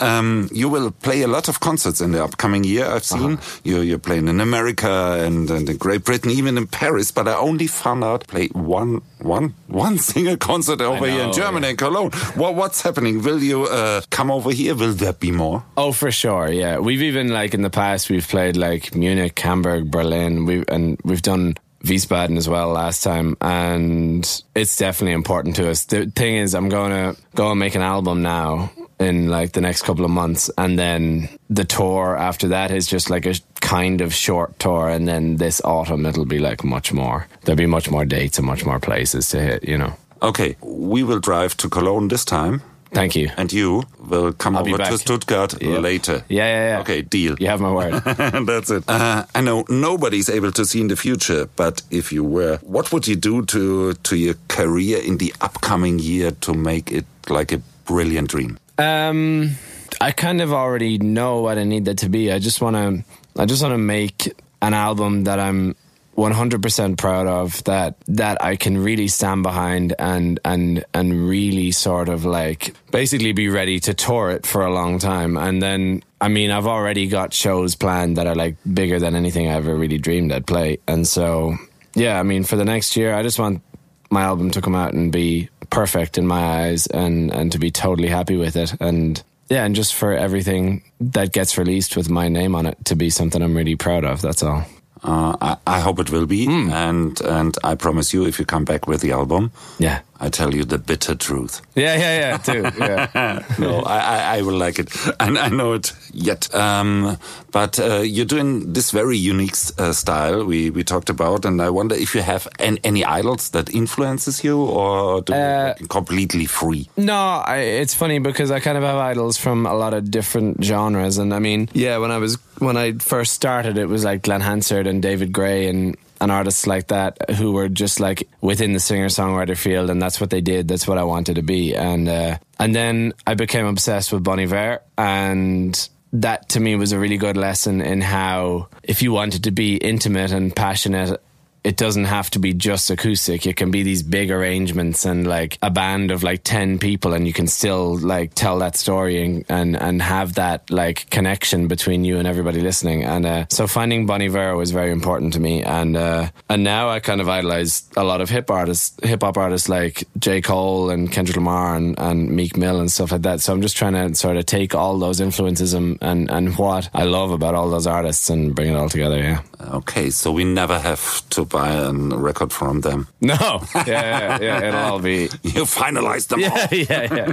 um, 0.02 0.48
you 0.52 0.68
will 0.68 0.90
play 0.90 1.22
a 1.22 1.28
lot 1.28 1.48
of 1.48 1.60
concerts 1.60 2.00
in 2.00 2.12
the 2.12 2.22
upcoming 2.22 2.64
year. 2.64 2.86
I've 2.86 3.04
seen 3.04 3.38
you, 3.64 3.80
you're 3.80 3.98
playing 3.98 4.28
in 4.28 4.40
America 4.40 5.18
and, 5.20 5.50
and 5.50 5.68
in 5.68 5.76
Great 5.78 6.04
Britain, 6.04 6.30
even 6.30 6.58
in 6.58 6.66
Paris. 6.66 7.10
But 7.10 7.28
I 7.28 7.34
only 7.34 7.66
found 7.66 8.04
out 8.04 8.26
play 8.26 8.48
one, 8.48 9.00
one, 9.18 9.54
one 9.66 9.98
single 9.98 10.36
concert 10.36 10.80
over 10.82 11.06
here 11.06 11.20
in 11.20 11.26
know, 11.28 11.32
Germany, 11.32 11.70
in 11.70 11.76
Cologne. 11.76 12.10
What, 12.34 12.54
what's 12.54 12.82
happening? 12.82 13.22
Will 13.22 13.42
you 13.42 13.64
uh, 13.64 14.02
come 14.10 14.30
over 14.30 14.50
here? 14.50 14.74
Will 14.74 14.92
there 14.92 15.14
be 15.14 15.30
more? 15.30 15.64
Oh, 15.76 15.92
for 15.92 16.10
sure. 16.10 16.48
Yeah, 16.48 16.78
we've 16.78 17.02
even 17.02 17.28
like 17.28 17.54
in 17.54 17.62
the 17.62 17.70
past 17.70 18.10
we've 18.10 18.28
played 18.28 18.56
like 18.56 18.94
Munich, 18.94 19.38
Hamburg, 19.38 19.90
Berlin. 19.90 20.44
We 20.44 20.64
and 20.68 20.98
we've 21.02 21.22
done 21.22 21.56
Wiesbaden 21.82 22.36
as 22.36 22.48
well 22.48 22.68
last 22.68 23.02
time, 23.02 23.36
and 23.40 24.42
it's 24.54 24.76
definitely 24.76 25.14
important 25.14 25.56
to 25.56 25.68
us. 25.68 25.84
The 25.86 26.06
thing 26.06 26.36
is, 26.36 26.54
I'm 26.54 26.68
to 26.90 27.16
go 27.34 27.50
and 27.50 27.58
make 27.58 27.74
an 27.74 27.82
album 27.82 28.22
now 28.22 28.70
in 29.00 29.28
like 29.28 29.52
the 29.52 29.60
next 29.60 29.82
couple 29.82 30.04
of 30.04 30.10
months, 30.10 30.50
and 30.56 30.78
then 30.78 31.28
the 31.50 31.64
tour 31.64 32.16
after 32.16 32.48
that 32.48 32.70
is 32.70 32.86
just 32.86 33.10
like 33.10 33.26
a 33.26 33.34
kind 33.60 34.00
of 34.00 34.14
short 34.14 34.58
tour, 34.58 34.88
and 34.88 35.08
then 35.08 35.36
this 35.36 35.60
autumn 35.64 36.06
it'll 36.06 36.24
be 36.24 36.38
like 36.38 36.62
much 36.62 36.92
more. 36.92 37.26
There'll 37.42 37.56
be 37.56 37.66
much 37.66 37.90
more 37.90 38.04
dates 38.04 38.38
and 38.38 38.46
much 38.46 38.64
more 38.64 38.78
places 38.78 39.28
to 39.30 39.40
hit. 39.40 39.64
You 39.64 39.78
know. 39.78 39.96
Okay, 40.22 40.56
we 40.60 41.02
will 41.02 41.18
drive 41.18 41.56
to 41.56 41.68
Cologne 41.68 42.08
this 42.08 42.24
time. 42.24 42.62
Thank 42.92 43.16
you. 43.16 43.30
And 43.38 43.50
you 43.52 43.84
will 43.98 44.32
come 44.34 44.54
I'll 44.56 44.68
over 44.68 44.76
to. 44.78 44.98
Stuttgart 44.98 45.60
Yep. 45.62 45.80
later. 45.82 46.24
Yeah, 46.28 46.46
yeah, 46.46 46.68
yeah. 46.74 46.80
Okay, 46.80 47.00
deal. 47.02 47.36
You 47.40 47.46
have 47.48 47.60
my 47.60 47.72
word. 47.72 47.94
That's 48.46 48.70
it. 48.70 48.84
Uh, 48.86 49.24
I 49.34 49.40
know 49.40 49.64
nobody's 49.68 50.28
able 50.28 50.52
to 50.52 50.64
see 50.66 50.80
in 50.80 50.88
the 50.88 50.96
future, 50.96 51.48
but 51.56 51.82
if 51.90 52.12
you 52.12 52.22
were, 52.22 52.58
what 52.62 52.92
would 52.92 53.08
you 53.08 53.16
do 53.16 53.42
to 53.46 53.94
to 53.94 54.16
your 54.16 54.34
career 54.48 54.98
in 55.02 55.16
the 55.18 55.32
upcoming 55.40 55.98
year 56.00 56.32
to 56.42 56.52
make 56.54 56.92
it 56.92 57.06
like 57.30 57.50
a 57.52 57.62
brilliant 57.86 58.28
dream? 58.28 58.58
Um, 58.78 59.56
I 60.00 60.12
kind 60.12 60.40
of 60.42 60.52
already 60.52 60.98
know 60.98 61.40
what 61.40 61.56
I 61.58 61.64
need 61.64 61.84
that 61.86 61.98
to 61.98 62.08
be. 62.10 62.30
I 62.30 62.38
just 62.38 62.60
want 62.60 62.76
to, 62.76 63.04
I 63.40 63.46
just 63.46 63.62
want 63.62 63.72
to 63.72 63.78
make 63.78 64.32
an 64.60 64.74
album 64.74 65.24
that 65.24 65.38
I'm 65.40 65.74
100% 66.16 66.98
proud 66.98 67.26
of 67.26 67.64
that 67.64 67.96
that 68.06 68.42
I 68.42 68.56
can 68.56 68.76
really 68.76 69.08
stand 69.08 69.42
behind 69.42 69.94
and 69.98 70.38
and 70.44 70.84
and 70.92 71.28
really 71.28 71.70
sort 71.70 72.08
of 72.08 72.24
like 72.24 72.74
basically 72.90 73.32
be 73.32 73.48
ready 73.48 73.80
to 73.80 73.94
tour 73.94 74.30
it 74.30 74.46
for 74.46 74.64
a 74.64 74.72
long 74.72 74.98
time. 74.98 75.36
And 75.36 75.62
then 75.62 76.02
I 76.20 76.28
mean 76.28 76.50
I've 76.50 76.66
already 76.66 77.06
got 77.06 77.32
shows 77.32 77.74
planned 77.74 78.18
that 78.18 78.26
are 78.26 78.34
like 78.34 78.56
bigger 78.72 78.98
than 78.98 79.14
anything 79.14 79.48
I 79.48 79.54
ever 79.54 79.74
really 79.74 79.98
dreamed 79.98 80.32
I'd 80.32 80.46
play. 80.46 80.78
And 80.86 81.08
so 81.08 81.56
yeah 81.94 82.20
I 82.20 82.22
mean 82.24 82.44
for 82.44 82.56
the 82.56 82.64
next 82.64 82.94
year 82.96 83.14
I 83.14 83.22
just 83.22 83.38
want 83.38 83.62
my 84.10 84.22
album 84.22 84.50
to 84.50 84.60
come 84.60 84.74
out 84.74 84.92
and 84.92 85.10
be 85.10 85.48
perfect 85.70 86.18
in 86.18 86.26
my 86.26 86.66
eyes 86.66 86.86
and 86.88 87.32
and 87.32 87.50
to 87.52 87.58
be 87.58 87.70
totally 87.70 88.08
happy 88.08 88.36
with 88.36 88.56
it. 88.56 88.74
And 88.80 89.22
yeah 89.48 89.64
and 89.64 89.74
just 89.74 89.94
for 89.94 90.12
everything 90.12 90.82
that 91.00 91.32
gets 91.32 91.56
released 91.56 91.96
with 91.96 92.10
my 92.10 92.28
name 92.28 92.54
on 92.54 92.66
it 92.66 92.84
to 92.84 92.96
be 92.96 93.08
something 93.08 93.40
I'm 93.40 93.56
really 93.56 93.76
proud 93.76 94.04
of 94.04 94.20
that's 94.20 94.42
all 94.42 94.66
I, 95.04 95.56
I 95.66 95.80
hope 95.80 95.98
it 96.00 96.10
will 96.10 96.26
be, 96.26 96.46
Hmm. 96.46 96.70
and 96.70 97.20
and 97.22 97.56
I 97.64 97.74
promise 97.74 98.12
you, 98.16 98.24
if 98.26 98.38
you 98.38 98.44
come 98.46 98.64
back 98.64 98.86
with 98.86 99.00
the 99.00 99.12
album, 99.12 99.50
yeah 99.78 99.98
I 100.24 100.28
tell 100.30 100.54
you 100.54 100.64
the 100.64 100.78
bitter 100.78 101.16
truth. 101.16 101.60
Yeah, 101.74 101.96
yeah, 101.96 102.18
yeah, 102.20 102.36
too. 102.38 102.62
Yeah. 102.78 103.42
no, 103.58 103.80
I, 103.80 103.98
I, 103.98 104.38
I 104.38 104.42
will 104.42 104.56
like 104.56 104.78
it, 104.78 104.88
and 105.18 105.36
I 105.36 105.48
know 105.48 105.72
it 105.72 105.92
yet. 106.12 106.54
Um, 106.54 107.18
but 107.50 107.80
uh, 107.80 108.02
you're 108.02 108.24
doing 108.24 108.72
this 108.72 108.92
very 108.92 109.16
unique 109.18 109.56
uh, 109.78 109.92
style 109.92 110.44
we, 110.44 110.70
we 110.70 110.84
talked 110.84 111.10
about, 111.10 111.44
and 111.44 111.60
I 111.60 111.70
wonder 111.70 111.96
if 111.96 112.14
you 112.14 112.22
have 112.22 112.46
any, 112.60 112.78
any 112.84 113.04
idols 113.04 113.50
that 113.50 113.68
influences 113.74 114.44
you, 114.44 114.60
or 114.62 115.22
do 115.22 115.32
Uh, 115.34 115.74
you 115.80 115.88
completely 115.88 116.46
free? 116.46 116.88
No, 116.96 117.16
I, 117.44 117.56
it's 117.82 117.94
funny 117.94 118.20
because 118.20 118.52
I 118.52 118.60
kind 118.60 118.78
of 118.78 118.84
have 118.84 118.96
idols 118.98 119.36
from 119.38 119.66
a 119.66 119.74
lot 119.74 119.92
of 119.92 120.08
different 120.10 120.62
genres, 120.62 121.18
and 121.18 121.34
I 121.34 121.40
mean, 121.40 121.68
yeah, 121.72 121.98
when 121.98 122.12
I 122.12 122.18
was 122.18 122.38
when 122.60 122.76
I 122.76 122.92
first 122.98 123.32
started, 123.32 123.76
it 123.76 123.88
was 123.88 124.04
like 124.04 124.22
Glen 124.22 124.40
Hansard 124.40 124.86
and 124.86 125.02
David 125.02 125.32
Gray 125.32 125.66
and 125.68 125.96
and 126.22 126.30
artists 126.30 126.68
like 126.68 126.86
that 126.86 127.30
who 127.32 127.50
were 127.50 127.68
just 127.68 127.98
like 127.98 128.28
within 128.40 128.72
the 128.72 128.80
singer 128.80 129.08
songwriter 129.08 129.56
field, 129.56 129.90
and 129.90 130.00
that's 130.00 130.20
what 130.20 130.30
they 130.30 130.40
did. 130.40 130.68
That's 130.68 130.86
what 130.86 130.96
I 130.96 131.02
wanted 131.02 131.34
to 131.34 131.42
be, 131.42 131.74
and 131.74 132.08
uh, 132.08 132.38
and 132.60 132.74
then 132.74 133.12
I 133.26 133.34
became 133.34 133.66
obsessed 133.66 134.12
with 134.12 134.22
Bon 134.22 134.38
Iver, 134.38 134.80
and 134.96 135.88
that 136.12 136.48
to 136.50 136.60
me 136.60 136.76
was 136.76 136.92
a 136.92 136.98
really 136.98 137.16
good 137.16 137.36
lesson 137.36 137.80
in 137.80 138.00
how 138.00 138.68
if 138.84 139.02
you 139.02 139.12
wanted 139.12 139.44
to 139.44 139.50
be 139.50 139.76
intimate 139.76 140.30
and 140.30 140.54
passionate 140.54 141.20
it 141.64 141.76
doesn't 141.76 142.04
have 142.04 142.30
to 142.30 142.38
be 142.38 142.52
just 142.52 142.90
acoustic. 142.90 143.46
It 143.46 143.56
can 143.56 143.70
be 143.70 143.82
these 143.82 144.02
big 144.02 144.30
arrangements 144.30 145.04
and 145.04 145.26
like 145.26 145.58
a 145.62 145.70
band 145.70 146.10
of 146.10 146.22
like 146.22 146.42
10 146.42 146.78
people 146.78 147.12
and 147.12 147.26
you 147.26 147.32
can 147.32 147.46
still 147.46 147.96
like 147.98 148.34
tell 148.34 148.58
that 148.58 148.76
story 148.76 149.22
and, 149.24 149.44
and, 149.48 149.76
and 149.76 150.02
have 150.02 150.34
that 150.34 150.70
like 150.70 151.08
connection 151.10 151.68
between 151.68 152.04
you 152.04 152.18
and 152.18 152.26
everybody 152.26 152.60
listening. 152.60 153.04
And, 153.04 153.24
uh, 153.24 153.46
so 153.48 153.66
finding 153.66 154.06
Bon 154.06 154.20
Iver 154.20 154.56
was 154.56 154.72
very 154.72 154.90
important 154.90 155.34
to 155.34 155.40
me. 155.40 155.62
And, 155.62 155.96
uh, 155.96 156.30
and 156.48 156.64
now 156.64 156.88
I 156.88 156.98
kind 156.98 157.20
of 157.20 157.28
idolize 157.28 157.88
a 157.96 158.02
lot 158.02 158.20
of 158.20 158.28
hip 158.28 158.50
artists, 158.50 158.96
hip 159.04 159.22
hop 159.22 159.36
artists 159.36 159.68
like 159.68 160.04
J. 160.18 160.40
Cole 160.40 160.90
and 160.90 161.12
Kendrick 161.12 161.36
Lamar 161.36 161.76
and, 161.76 161.96
and 161.98 162.30
Meek 162.30 162.56
Mill 162.56 162.80
and 162.80 162.90
stuff 162.90 163.12
like 163.12 163.22
that. 163.22 163.40
So 163.40 163.52
I'm 163.52 163.62
just 163.62 163.76
trying 163.76 163.94
to 163.94 164.14
sort 164.16 164.36
of 164.36 164.46
take 164.46 164.74
all 164.74 164.98
those 164.98 165.20
influences 165.20 165.74
and, 165.74 165.96
and, 166.00 166.28
and 166.28 166.58
what 166.58 166.90
I 166.92 167.04
love 167.04 167.30
about 167.30 167.54
all 167.54 167.70
those 167.70 167.86
artists 167.86 168.30
and 168.30 168.54
bring 168.54 168.70
it 168.70 168.74
all 168.74 168.88
together. 168.88 169.18
Yeah. 169.18 169.42
Okay, 169.60 170.10
so 170.10 170.32
we 170.32 170.42
never 170.42 170.78
have 170.78 171.28
to 171.30 171.44
buy 171.52 171.70
a 171.72 171.92
record 171.92 172.52
from 172.52 172.80
them. 172.80 173.06
No, 173.20 173.62
yeah, 173.74 173.84
yeah, 173.86 174.38
yeah, 174.40 174.62
it'll 174.68 174.80
all 174.80 174.98
be. 174.98 175.28
You 175.42 175.64
finalize 175.64 176.26
them 176.28 176.42
all. 176.44 176.50
Yeah, 176.50 176.68
yeah, 176.72 177.14
yeah. 177.14 177.32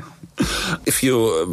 If 0.85 1.03
you 1.03 1.45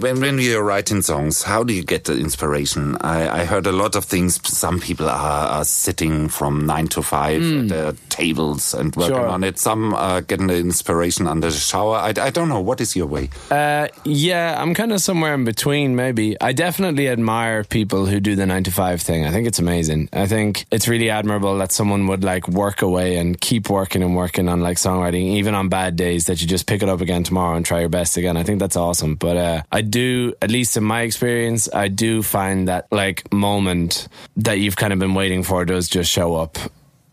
when 0.00 0.20
when 0.20 0.38
you're 0.38 0.62
writing 0.64 1.02
songs, 1.02 1.42
how 1.42 1.62
do 1.62 1.72
you 1.74 1.82
get 1.84 2.04
the 2.04 2.18
inspiration? 2.18 2.96
I, 3.00 3.40
I 3.42 3.44
heard 3.44 3.66
a 3.66 3.72
lot 3.72 3.96
of 3.96 4.04
things. 4.04 4.40
Some 4.48 4.80
people 4.80 5.08
are, 5.08 5.48
are 5.58 5.64
sitting 5.64 6.28
from 6.28 6.64
nine 6.66 6.88
to 6.88 7.02
five 7.02 7.42
at 7.42 7.68
their 7.68 7.92
tables 8.08 8.74
and 8.74 8.94
working 8.96 9.14
Sure. 9.16 9.26
on 9.28 9.44
it. 9.44 9.58
Some 9.58 9.94
are 9.94 10.20
getting 10.22 10.46
the 10.46 10.56
inspiration 10.58 11.26
under 11.26 11.50
the 11.50 11.56
shower. 11.56 11.96
I, 11.96 12.12
I 12.20 12.30
don't 12.30 12.48
know. 12.48 12.60
What 12.60 12.80
is 12.80 12.96
your 12.96 13.06
way? 13.06 13.28
Uh, 13.50 13.88
yeah, 14.04 14.56
I'm 14.60 14.74
kind 14.74 14.92
of 14.92 15.00
somewhere 15.00 15.34
in 15.34 15.44
between, 15.44 15.94
maybe. 15.96 16.36
I 16.40 16.52
definitely 16.52 17.08
admire 17.08 17.64
people 17.64 18.06
who 18.06 18.20
do 18.20 18.36
the 18.36 18.46
nine 18.46 18.64
to 18.64 18.70
five 18.70 19.00
thing. 19.02 19.24
I 19.26 19.30
think 19.32 19.46
it's 19.46 19.58
amazing. 19.58 20.08
I 20.12 20.26
think 20.26 20.66
it's 20.70 20.88
really 20.88 21.10
admirable 21.10 21.58
that 21.58 21.72
someone 21.72 22.06
would 22.06 22.24
like 22.24 22.48
work 22.48 22.82
away 22.82 23.16
and 23.16 23.38
keep 23.40 23.68
working 23.68 24.02
and 24.02 24.16
working 24.16 24.48
on 24.48 24.60
like 24.60 24.76
songwriting, 24.78 25.34
even 25.36 25.54
on 25.54 25.68
bad 25.68 25.96
days, 25.96 26.26
that 26.26 26.40
you 26.40 26.46
just 26.48 26.66
pick 26.66 26.82
it 26.82 26.88
up 26.88 27.00
again 27.00 27.22
tomorrow 27.24 27.56
and 27.56 27.66
try 27.66 27.80
your 27.80 27.88
best 27.88 28.16
again. 28.16 28.29
I 28.36 28.42
think 28.42 28.60
that's 28.60 28.76
awesome. 28.76 29.14
But 29.14 29.36
uh, 29.36 29.62
I 29.72 29.82
do, 29.82 30.34
at 30.42 30.50
least 30.50 30.76
in 30.76 30.84
my 30.84 31.02
experience, 31.02 31.68
I 31.72 31.88
do 31.88 32.22
find 32.22 32.68
that 32.68 32.86
like 32.90 33.32
moment 33.32 34.08
that 34.36 34.58
you've 34.58 34.76
kind 34.76 34.92
of 34.92 34.98
been 34.98 35.14
waiting 35.14 35.42
for 35.42 35.64
does 35.64 35.88
just 35.88 36.10
show 36.10 36.36
up 36.36 36.58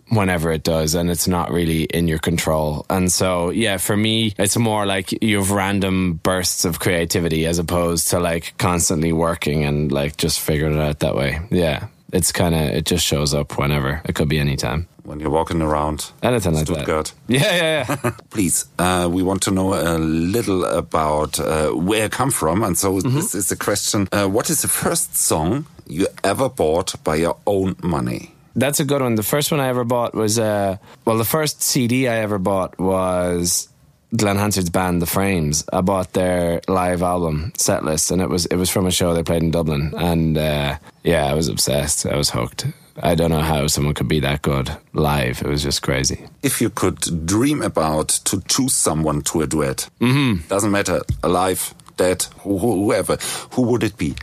whenever 0.10 0.52
it 0.52 0.64
does 0.64 0.96
and 0.96 1.10
it's 1.10 1.28
not 1.28 1.52
really 1.52 1.84
in 1.84 2.08
your 2.08 2.20
control. 2.20 2.86
And 2.90 3.12
so 3.12 3.50
yeah 3.50 3.78
for 3.78 3.98
me 3.98 4.34
it's 4.38 4.56
more 4.56 4.86
like 4.86 5.22
you 5.22 5.38
have 5.38 5.52
random 5.52 6.22
bursts 6.24 6.64
of 6.64 6.80
creativity 6.80 7.46
as 7.46 7.60
opposed 7.60 8.08
to 8.10 8.20
like 8.20 8.58
constantly 8.58 9.12
working 9.12 9.66
and 9.66 9.92
like 9.92 10.16
just 10.16 10.40
figuring 10.40 10.76
it 10.78 10.80
out 10.80 11.00
that 11.00 11.16
way. 11.16 11.40
Yeah 11.52 11.88
it's 12.14 12.32
kind 12.32 12.56
of 12.56 12.62
it 12.62 12.86
just 12.86 13.06
shows 13.06 13.34
up 13.34 13.58
whenever. 13.58 14.02
It 14.06 14.16
could 14.16 14.30
be 14.30 14.40
anytime 14.40 14.88
When 15.08 15.20
you're 15.22 15.30
walking 15.40 15.62
around 15.62 16.12
anything 16.22 16.54
like 16.54 16.68
Stuttgart. 16.68 17.14
that 17.28 17.34
yeah 17.40 17.56
yeah 17.56 17.86
yeah 18.04 18.12
Please, 18.30 18.66
uh, 18.78 19.08
we 19.10 19.24
want 19.24 19.42
to 19.44 19.52
know 19.52 19.74
a 19.74 19.96
little 19.98 20.66
about 20.66 21.40
uh, 21.40 21.70
where 21.72 22.04
you 22.04 22.10
come 22.10 22.32
from. 22.32 22.62
And 22.64 22.78
so 22.78 22.92
Mm-hmm. 22.98 23.16
this 23.16 23.34
is 23.34 23.48
the 23.48 23.56
question. 23.56 24.08
Uh, 24.12 24.28
what 24.28 24.50
is 24.50 24.62
the 24.62 24.68
first 24.68 25.16
song 25.16 25.66
you 25.88 26.08
ever 26.24 26.50
bought 26.50 26.96
by 27.04 27.16
your 27.16 27.38
own 27.46 27.76
money? 27.82 28.34
That's 28.56 28.80
a 28.82 28.86
good 28.86 29.02
one. 29.02 29.16
The 29.16 29.24
first 29.24 29.52
one 29.52 29.62
I 29.62 29.68
ever 29.70 29.86
bought 29.86 30.14
was, 30.14 30.38
uh, 30.40 30.76
well, 31.06 31.18
the 31.18 31.24
first 31.38 31.62
CD 31.62 32.08
I 32.10 32.18
ever 32.18 32.38
bought 32.40 32.78
was 32.80 33.70
Glen 34.16 34.36
Hansard's 34.38 34.70
band, 34.72 35.02
The 35.02 35.06
Frames. 35.06 35.64
I 35.72 35.82
bought 35.82 36.14
their 36.14 36.60
live 36.68 37.02
album 37.04 37.52
set 37.58 37.84
list, 37.86 38.10
and 38.12 38.22
it 38.22 38.30
was 38.30 38.46
it 38.48 38.56
was 38.58 38.70
from 38.70 38.86
a 38.88 38.92
show 38.92 39.14
they 39.14 39.24
played 39.24 39.44
in 39.44 39.52
Dublin. 39.52 39.94
And 39.96 40.38
uh, 40.38 40.78
yeah, 41.04 41.26
I 41.32 41.34
was 41.36 41.48
obsessed. 41.50 42.06
I 42.06 42.16
was 42.18 42.30
hooked. 42.32 42.66
I 43.02 43.16
don't 43.16 43.30
know 43.30 43.42
how 43.42 43.68
someone 43.68 43.94
could 43.94 44.08
be 44.08 44.20
that 44.22 44.42
good 44.42 44.72
live. 44.94 45.42
It 45.42 45.48
was 45.48 45.64
just 45.64 45.82
crazy. 45.84 46.26
If 46.42 46.62
you 46.62 46.70
could 46.70 47.26
dream 47.26 47.62
about 47.62 48.10
to 48.26 48.42
choose 48.48 48.74
someone 48.74 49.22
to 49.24 49.42
a 49.42 49.48
duet, 49.48 49.90
mm-hmm. 50.00 50.48
doesn't 50.48 50.72
matter, 50.72 51.02
alive, 51.24 51.74
dead, 51.98 52.24
who, 52.40 52.58
who- 52.58 52.86
whoever, 52.86 53.18
who 53.52 53.62
would 53.64 53.84
it 53.84 53.98
be? 53.98 54.16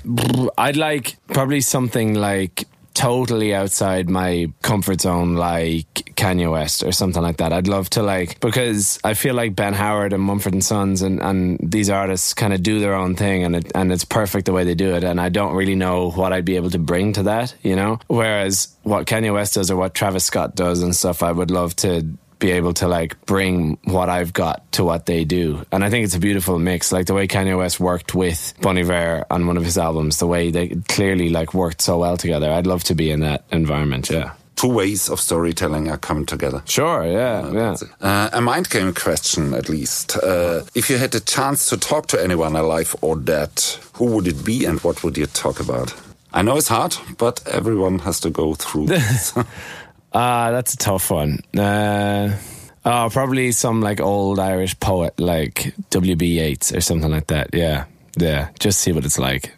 I'd 0.59 0.77
like 0.77 1.17
probably 1.29 1.61
something 1.61 2.15
like 2.15 2.65
totally 2.95 3.55
outside 3.55 4.09
my 4.09 4.51
comfort 4.63 5.01
zone, 5.01 5.35
like 5.35 5.93
Kanye 6.17 6.51
West 6.51 6.83
or 6.83 6.93
something 6.93 7.23
like 7.23 7.39
that. 7.39 7.53
I'd 7.53 7.69
love 7.69 7.91
to 7.91 8.03
like 8.03 8.41
because 8.41 8.99
I 9.05 9.15
feel 9.15 9.35
like 9.35 9.57
Ben 9.57 9.75
Howard 9.75 10.13
and 10.13 10.23
Mumford 10.23 10.55
and 10.55 10.65
Sons 10.65 11.03
and, 11.03 11.21
and 11.21 11.59
these 11.61 11.91
artists 11.91 12.33
kind 12.35 12.55
of 12.55 12.63
do 12.63 12.79
their 12.79 12.95
own 12.95 13.17
thing 13.17 13.45
and 13.45 13.57
it, 13.57 13.73
and 13.75 13.93
it's 13.93 14.05
perfect 14.05 14.47
the 14.47 14.53
way 14.53 14.65
they 14.65 14.75
do 14.75 14.95
it. 14.95 15.05
And 15.05 15.21
I 15.21 15.29
don't 15.29 15.55
really 15.55 15.75
know 15.75 16.11
what 16.13 16.33
I'd 16.33 16.45
be 16.45 16.57
able 16.57 16.71
to 16.71 16.79
bring 16.79 17.13
to 17.15 17.25
that, 17.25 17.55
you 17.63 17.77
know. 17.77 17.99
Whereas 18.07 18.69
what 18.85 19.07
Kanye 19.07 19.33
West 19.33 19.55
does 19.55 19.71
or 19.71 19.77
what 19.77 19.95
Travis 19.95 20.25
Scott 20.25 20.55
does 20.55 20.83
and 20.83 20.95
stuff, 20.95 21.23
I 21.23 21.33
would 21.33 21.51
love 21.51 21.75
to 21.77 22.07
be 22.39 22.51
able 22.53 22.75
to 22.75 22.89
like 22.89 23.21
bring 23.27 23.79
what 23.85 24.09
I've 24.09 24.33
got 24.33 24.71
to 24.73 24.85
what 24.85 25.07
they 25.07 25.25
do. 25.25 25.65
And 25.73 25.85
I 25.85 25.91
think 25.91 26.05
it's 26.05 26.15
a 26.15 26.21
beautiful 26.21 26.59
mix. 26.59 26.93
Like 26.93 27.07
the 27.07 27.15
way 27.15 27.27
Kanye 27.27 27.57
West 27.57 27.81
worked 27.81 28.15
with 28.15 28.55
Bon 28.61 28.77
Iver 28.79 29.25
on 29.31 29.47
one 29.47 29.57
of 29.57 29.65
his 29.65 29.79
albums, 29.79 30.19
the 30.19 30.27
way 30.27 30.51
they 30.51 30.69
clearly 30.89 31.29
like 31.31 31.55
worked 31.55 31.81
so 31.83 31.99
well 31.99 32.17
together. 32.17 32.51
I'd 32.51 32.67
love 32.67 32.85
to 32.85 32.95
be 32.95 33.11
in 33.11 33.21
that 33.21 33.45
environment. 33.51 34.11
Yeah. 34.11 34.33
Two 34.57 34.69
ways 34.73 35.09
of 35.11 35.21
storytelling 35.21 35.91
are 35.91 35.99
coming 35.99 36.27
together. 36.27 36.63
Sure. 36.67 37.05
Yeah. 37.05 37.51
Yeah. 37.51 37.77
Uh, 38.01 38.31
a 38.33 38.41
mind 38.41 38.71
game 38.71 38.95
question, 38.95 39.53
at 39.53 39.69
least. 39.69 40.17
Uh, 40.17 40.63
if 40.75 40.89
you 40.89 40.97
had 40.97 41.15
a 41.15 41.21
chance 41.21 41.69
to 41.71 41.77
talk 41.77 42.07
to 42.09 42.23
anyone 42.23 42.55
alive 42.55 42.95
or 43.01 43.17
dead, 43.17 43.51
who 43.95 44.07
would 44.15 44.29
it 44.29 44.45
be 44.45 44.65
and 44.65 44.79
what 44.81 45.03
would 45.03 45.17
you 45.19 45.27
talk 45.27 45.59
about? 45.61 45.93
I 46.33 46.43
know 46.43 46.57
it's 46.57 46.69
hard, 46.69 46.97
but 47.19 47.47
everyone 47.47 48.01
has 48.01 48.21
to 48.21 48.31
go 48.31 48.55
through 48.55 48.87
this. 48.95 49.35
Ah, 50.15 50.51
that's 50.53 50.75
a 50.75 50.77
tough 50.77 51.11
one. 51.11 51.41
Uh, 51.59 52.37
oh, 52.85 53.09
probably 53.13 53.51
some 53.53 53.81
like 53.81 54.01
old 54.01 54.39
Irish 54.39 54.79
poet 54.79 55.19
like 55.19 55.75
W.B. 55.91 56.39
Yeats 56.41 56.73
or 56.73 56.81
something 56.81 57.11
like 57.11 57.27
that. 57.29 57.51
Yeah. 57.53 57.87
Yeah. 58.17 58.51
Just 58.61 58.81
see 58.81 58.93
what 58.93 59.05
it's 59.05 59.19
like. 59.19 59.53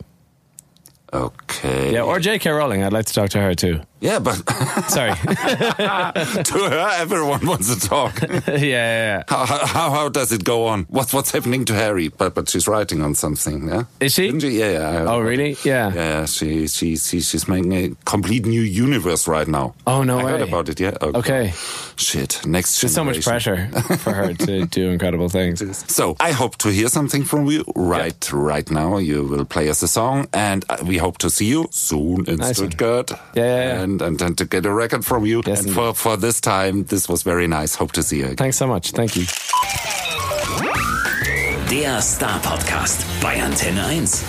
okay. 1.12 1.92
Yeah. 1.92 2.02
Or 2.02 2.18
J.K. 2.18 2.50
Rowling. 2.50 2.82
I'd 2.82 2.92
like 2.92 3.06
to 3.06 3.14
talk 3.14 3.30
to 3.30 3.40
her 3.40 3.54
too. 3.54 3.80
Yeah, 4.00 4.18
but 4.18 4.36
Sorry. 4.90 5.14
to 5.14 6.68
her, 6.70 6.90
everyone 6.96 7.46
wants 7.46 7.74
to 7.74 7.88
talk. 7.88 8.20
yeah, 8.22 8.36
yeah, 8.46 8.60
yeah. 8.60 9.22
How, 9.28 9.46
how, 9.46 9.90
how 9.90 10.08
does 10.08 10.32
it 10.32 10.44
go 10.44 10.66
on? 10.66 10.84
What's 10.90 11.14
what's 11.14 11.30
happening 11.30 11.64
to 11.66 11.74
Harry? 11.74 12.08
But 12.08 12.34
but 12.34 12.48
she's 12.48 12.68
writing 12.68 13.02
on 13.02 13.14
something, 13.14 13.68
yeah. 13.68 13.84
Is 14.00 14.12
she? 14.12 14.38
She? 14.38 14.58
Yeah, 14.58 14.70
yeah. 14.70 15.04
Oh, 15.08 15.20
really? 15.20 15.56
Yeah. 15.64 15.92
Yeah, 15.94 16.26
she 16.26 16.68
she 16.68 16.96
she 16.96 17.20
she's 17.20 17.48
making 17.48 17.72
a 17.72 17.94
complete 18.04 18.44
new 18.44 18.60
universe 18.60 19.26
right 19.26 19.48
now. 19.48 19.74
Oh, 19.86 20.02
no 20.02 20.18
I 20.18 20.30
heard 20.30 20.42
about 20.42 20.68
it. 20.68 20.78
Yeah. 20.78 20.96
Okay. 21.02 21.52
Shit. 21.96 22.44
Next. 22.46 22.80
There's 22.80 22.94
so 22.94 23.04
much 23.04 23.24
pressure 23.24 23.68
for 23.98 24.12
her 24.12 24.34
to 24.34 24.66
do 24.70 24.90
incredible 24.90 25.30
things. 25.30 25.62
So 25.92 26.16
I 26.20 26.32
hope 26.32 26.56
to 26.58 26.68
hear 26.70 26.88
something 26.88 27.24
from 27.24 27.46
you 27.46 27.64
right 27.74 28.32
right 28.32 28.70
now. 28.70 28.98
You 28.98 29.24
will 29.24 29.46
play 29.46 29.70
us 29.70 29.82
a 29.82 29.88
song, 29.88 30.26
and 30.34 30.64
uh, 30.68 30.76
we 30.84 30.98
hope 30.98 31.16
to 31.18 31.30
see 31.30 31.46
you 31.46 31.66
soon 31.70 32.26
in 32.28 32.36
Nice 32.36 32.60
one. 32.60 32.70
Stuttgart. 32.70 33.10
Yeah, 33.34 33.44
yeah, 33.44 33.78
yeah. 33.80 33.85
And 33.86 34.02
and 34.02 34.18
then 34.18 34.34
to 34.34 34.44
get 34.44 34.66
a 34.66 34.72
record 34.72 35.04
from 35.04 35.24
you. 35.24 35.42
Yes, 35.46 35.64
and 35.64 35.74
for 35.74 35.94
for 35.94 36.16
this 36.16 36.40
time, 36.40 36.84
this 36.84 37.08
was 37.08 37.22
very 37.22 37.46
nice. 37.46 37.76
Hope 37.76 37.92
to 37.92 38.02
see 38.02 38.18
you. 38.18 38.24
again. 38.24 38.36
Thanks 38.36 38.56
so 38.58 38.66
much. 38.66 38.90
Thank 38.92 39.16
you. 39.16 39.24
Der 41.70 42.00
Star 42.00 42.38
Podcast 42.40 43.04
bei 43.20 43.42
Antenne 43.42 43.84
1. 43.86 44.24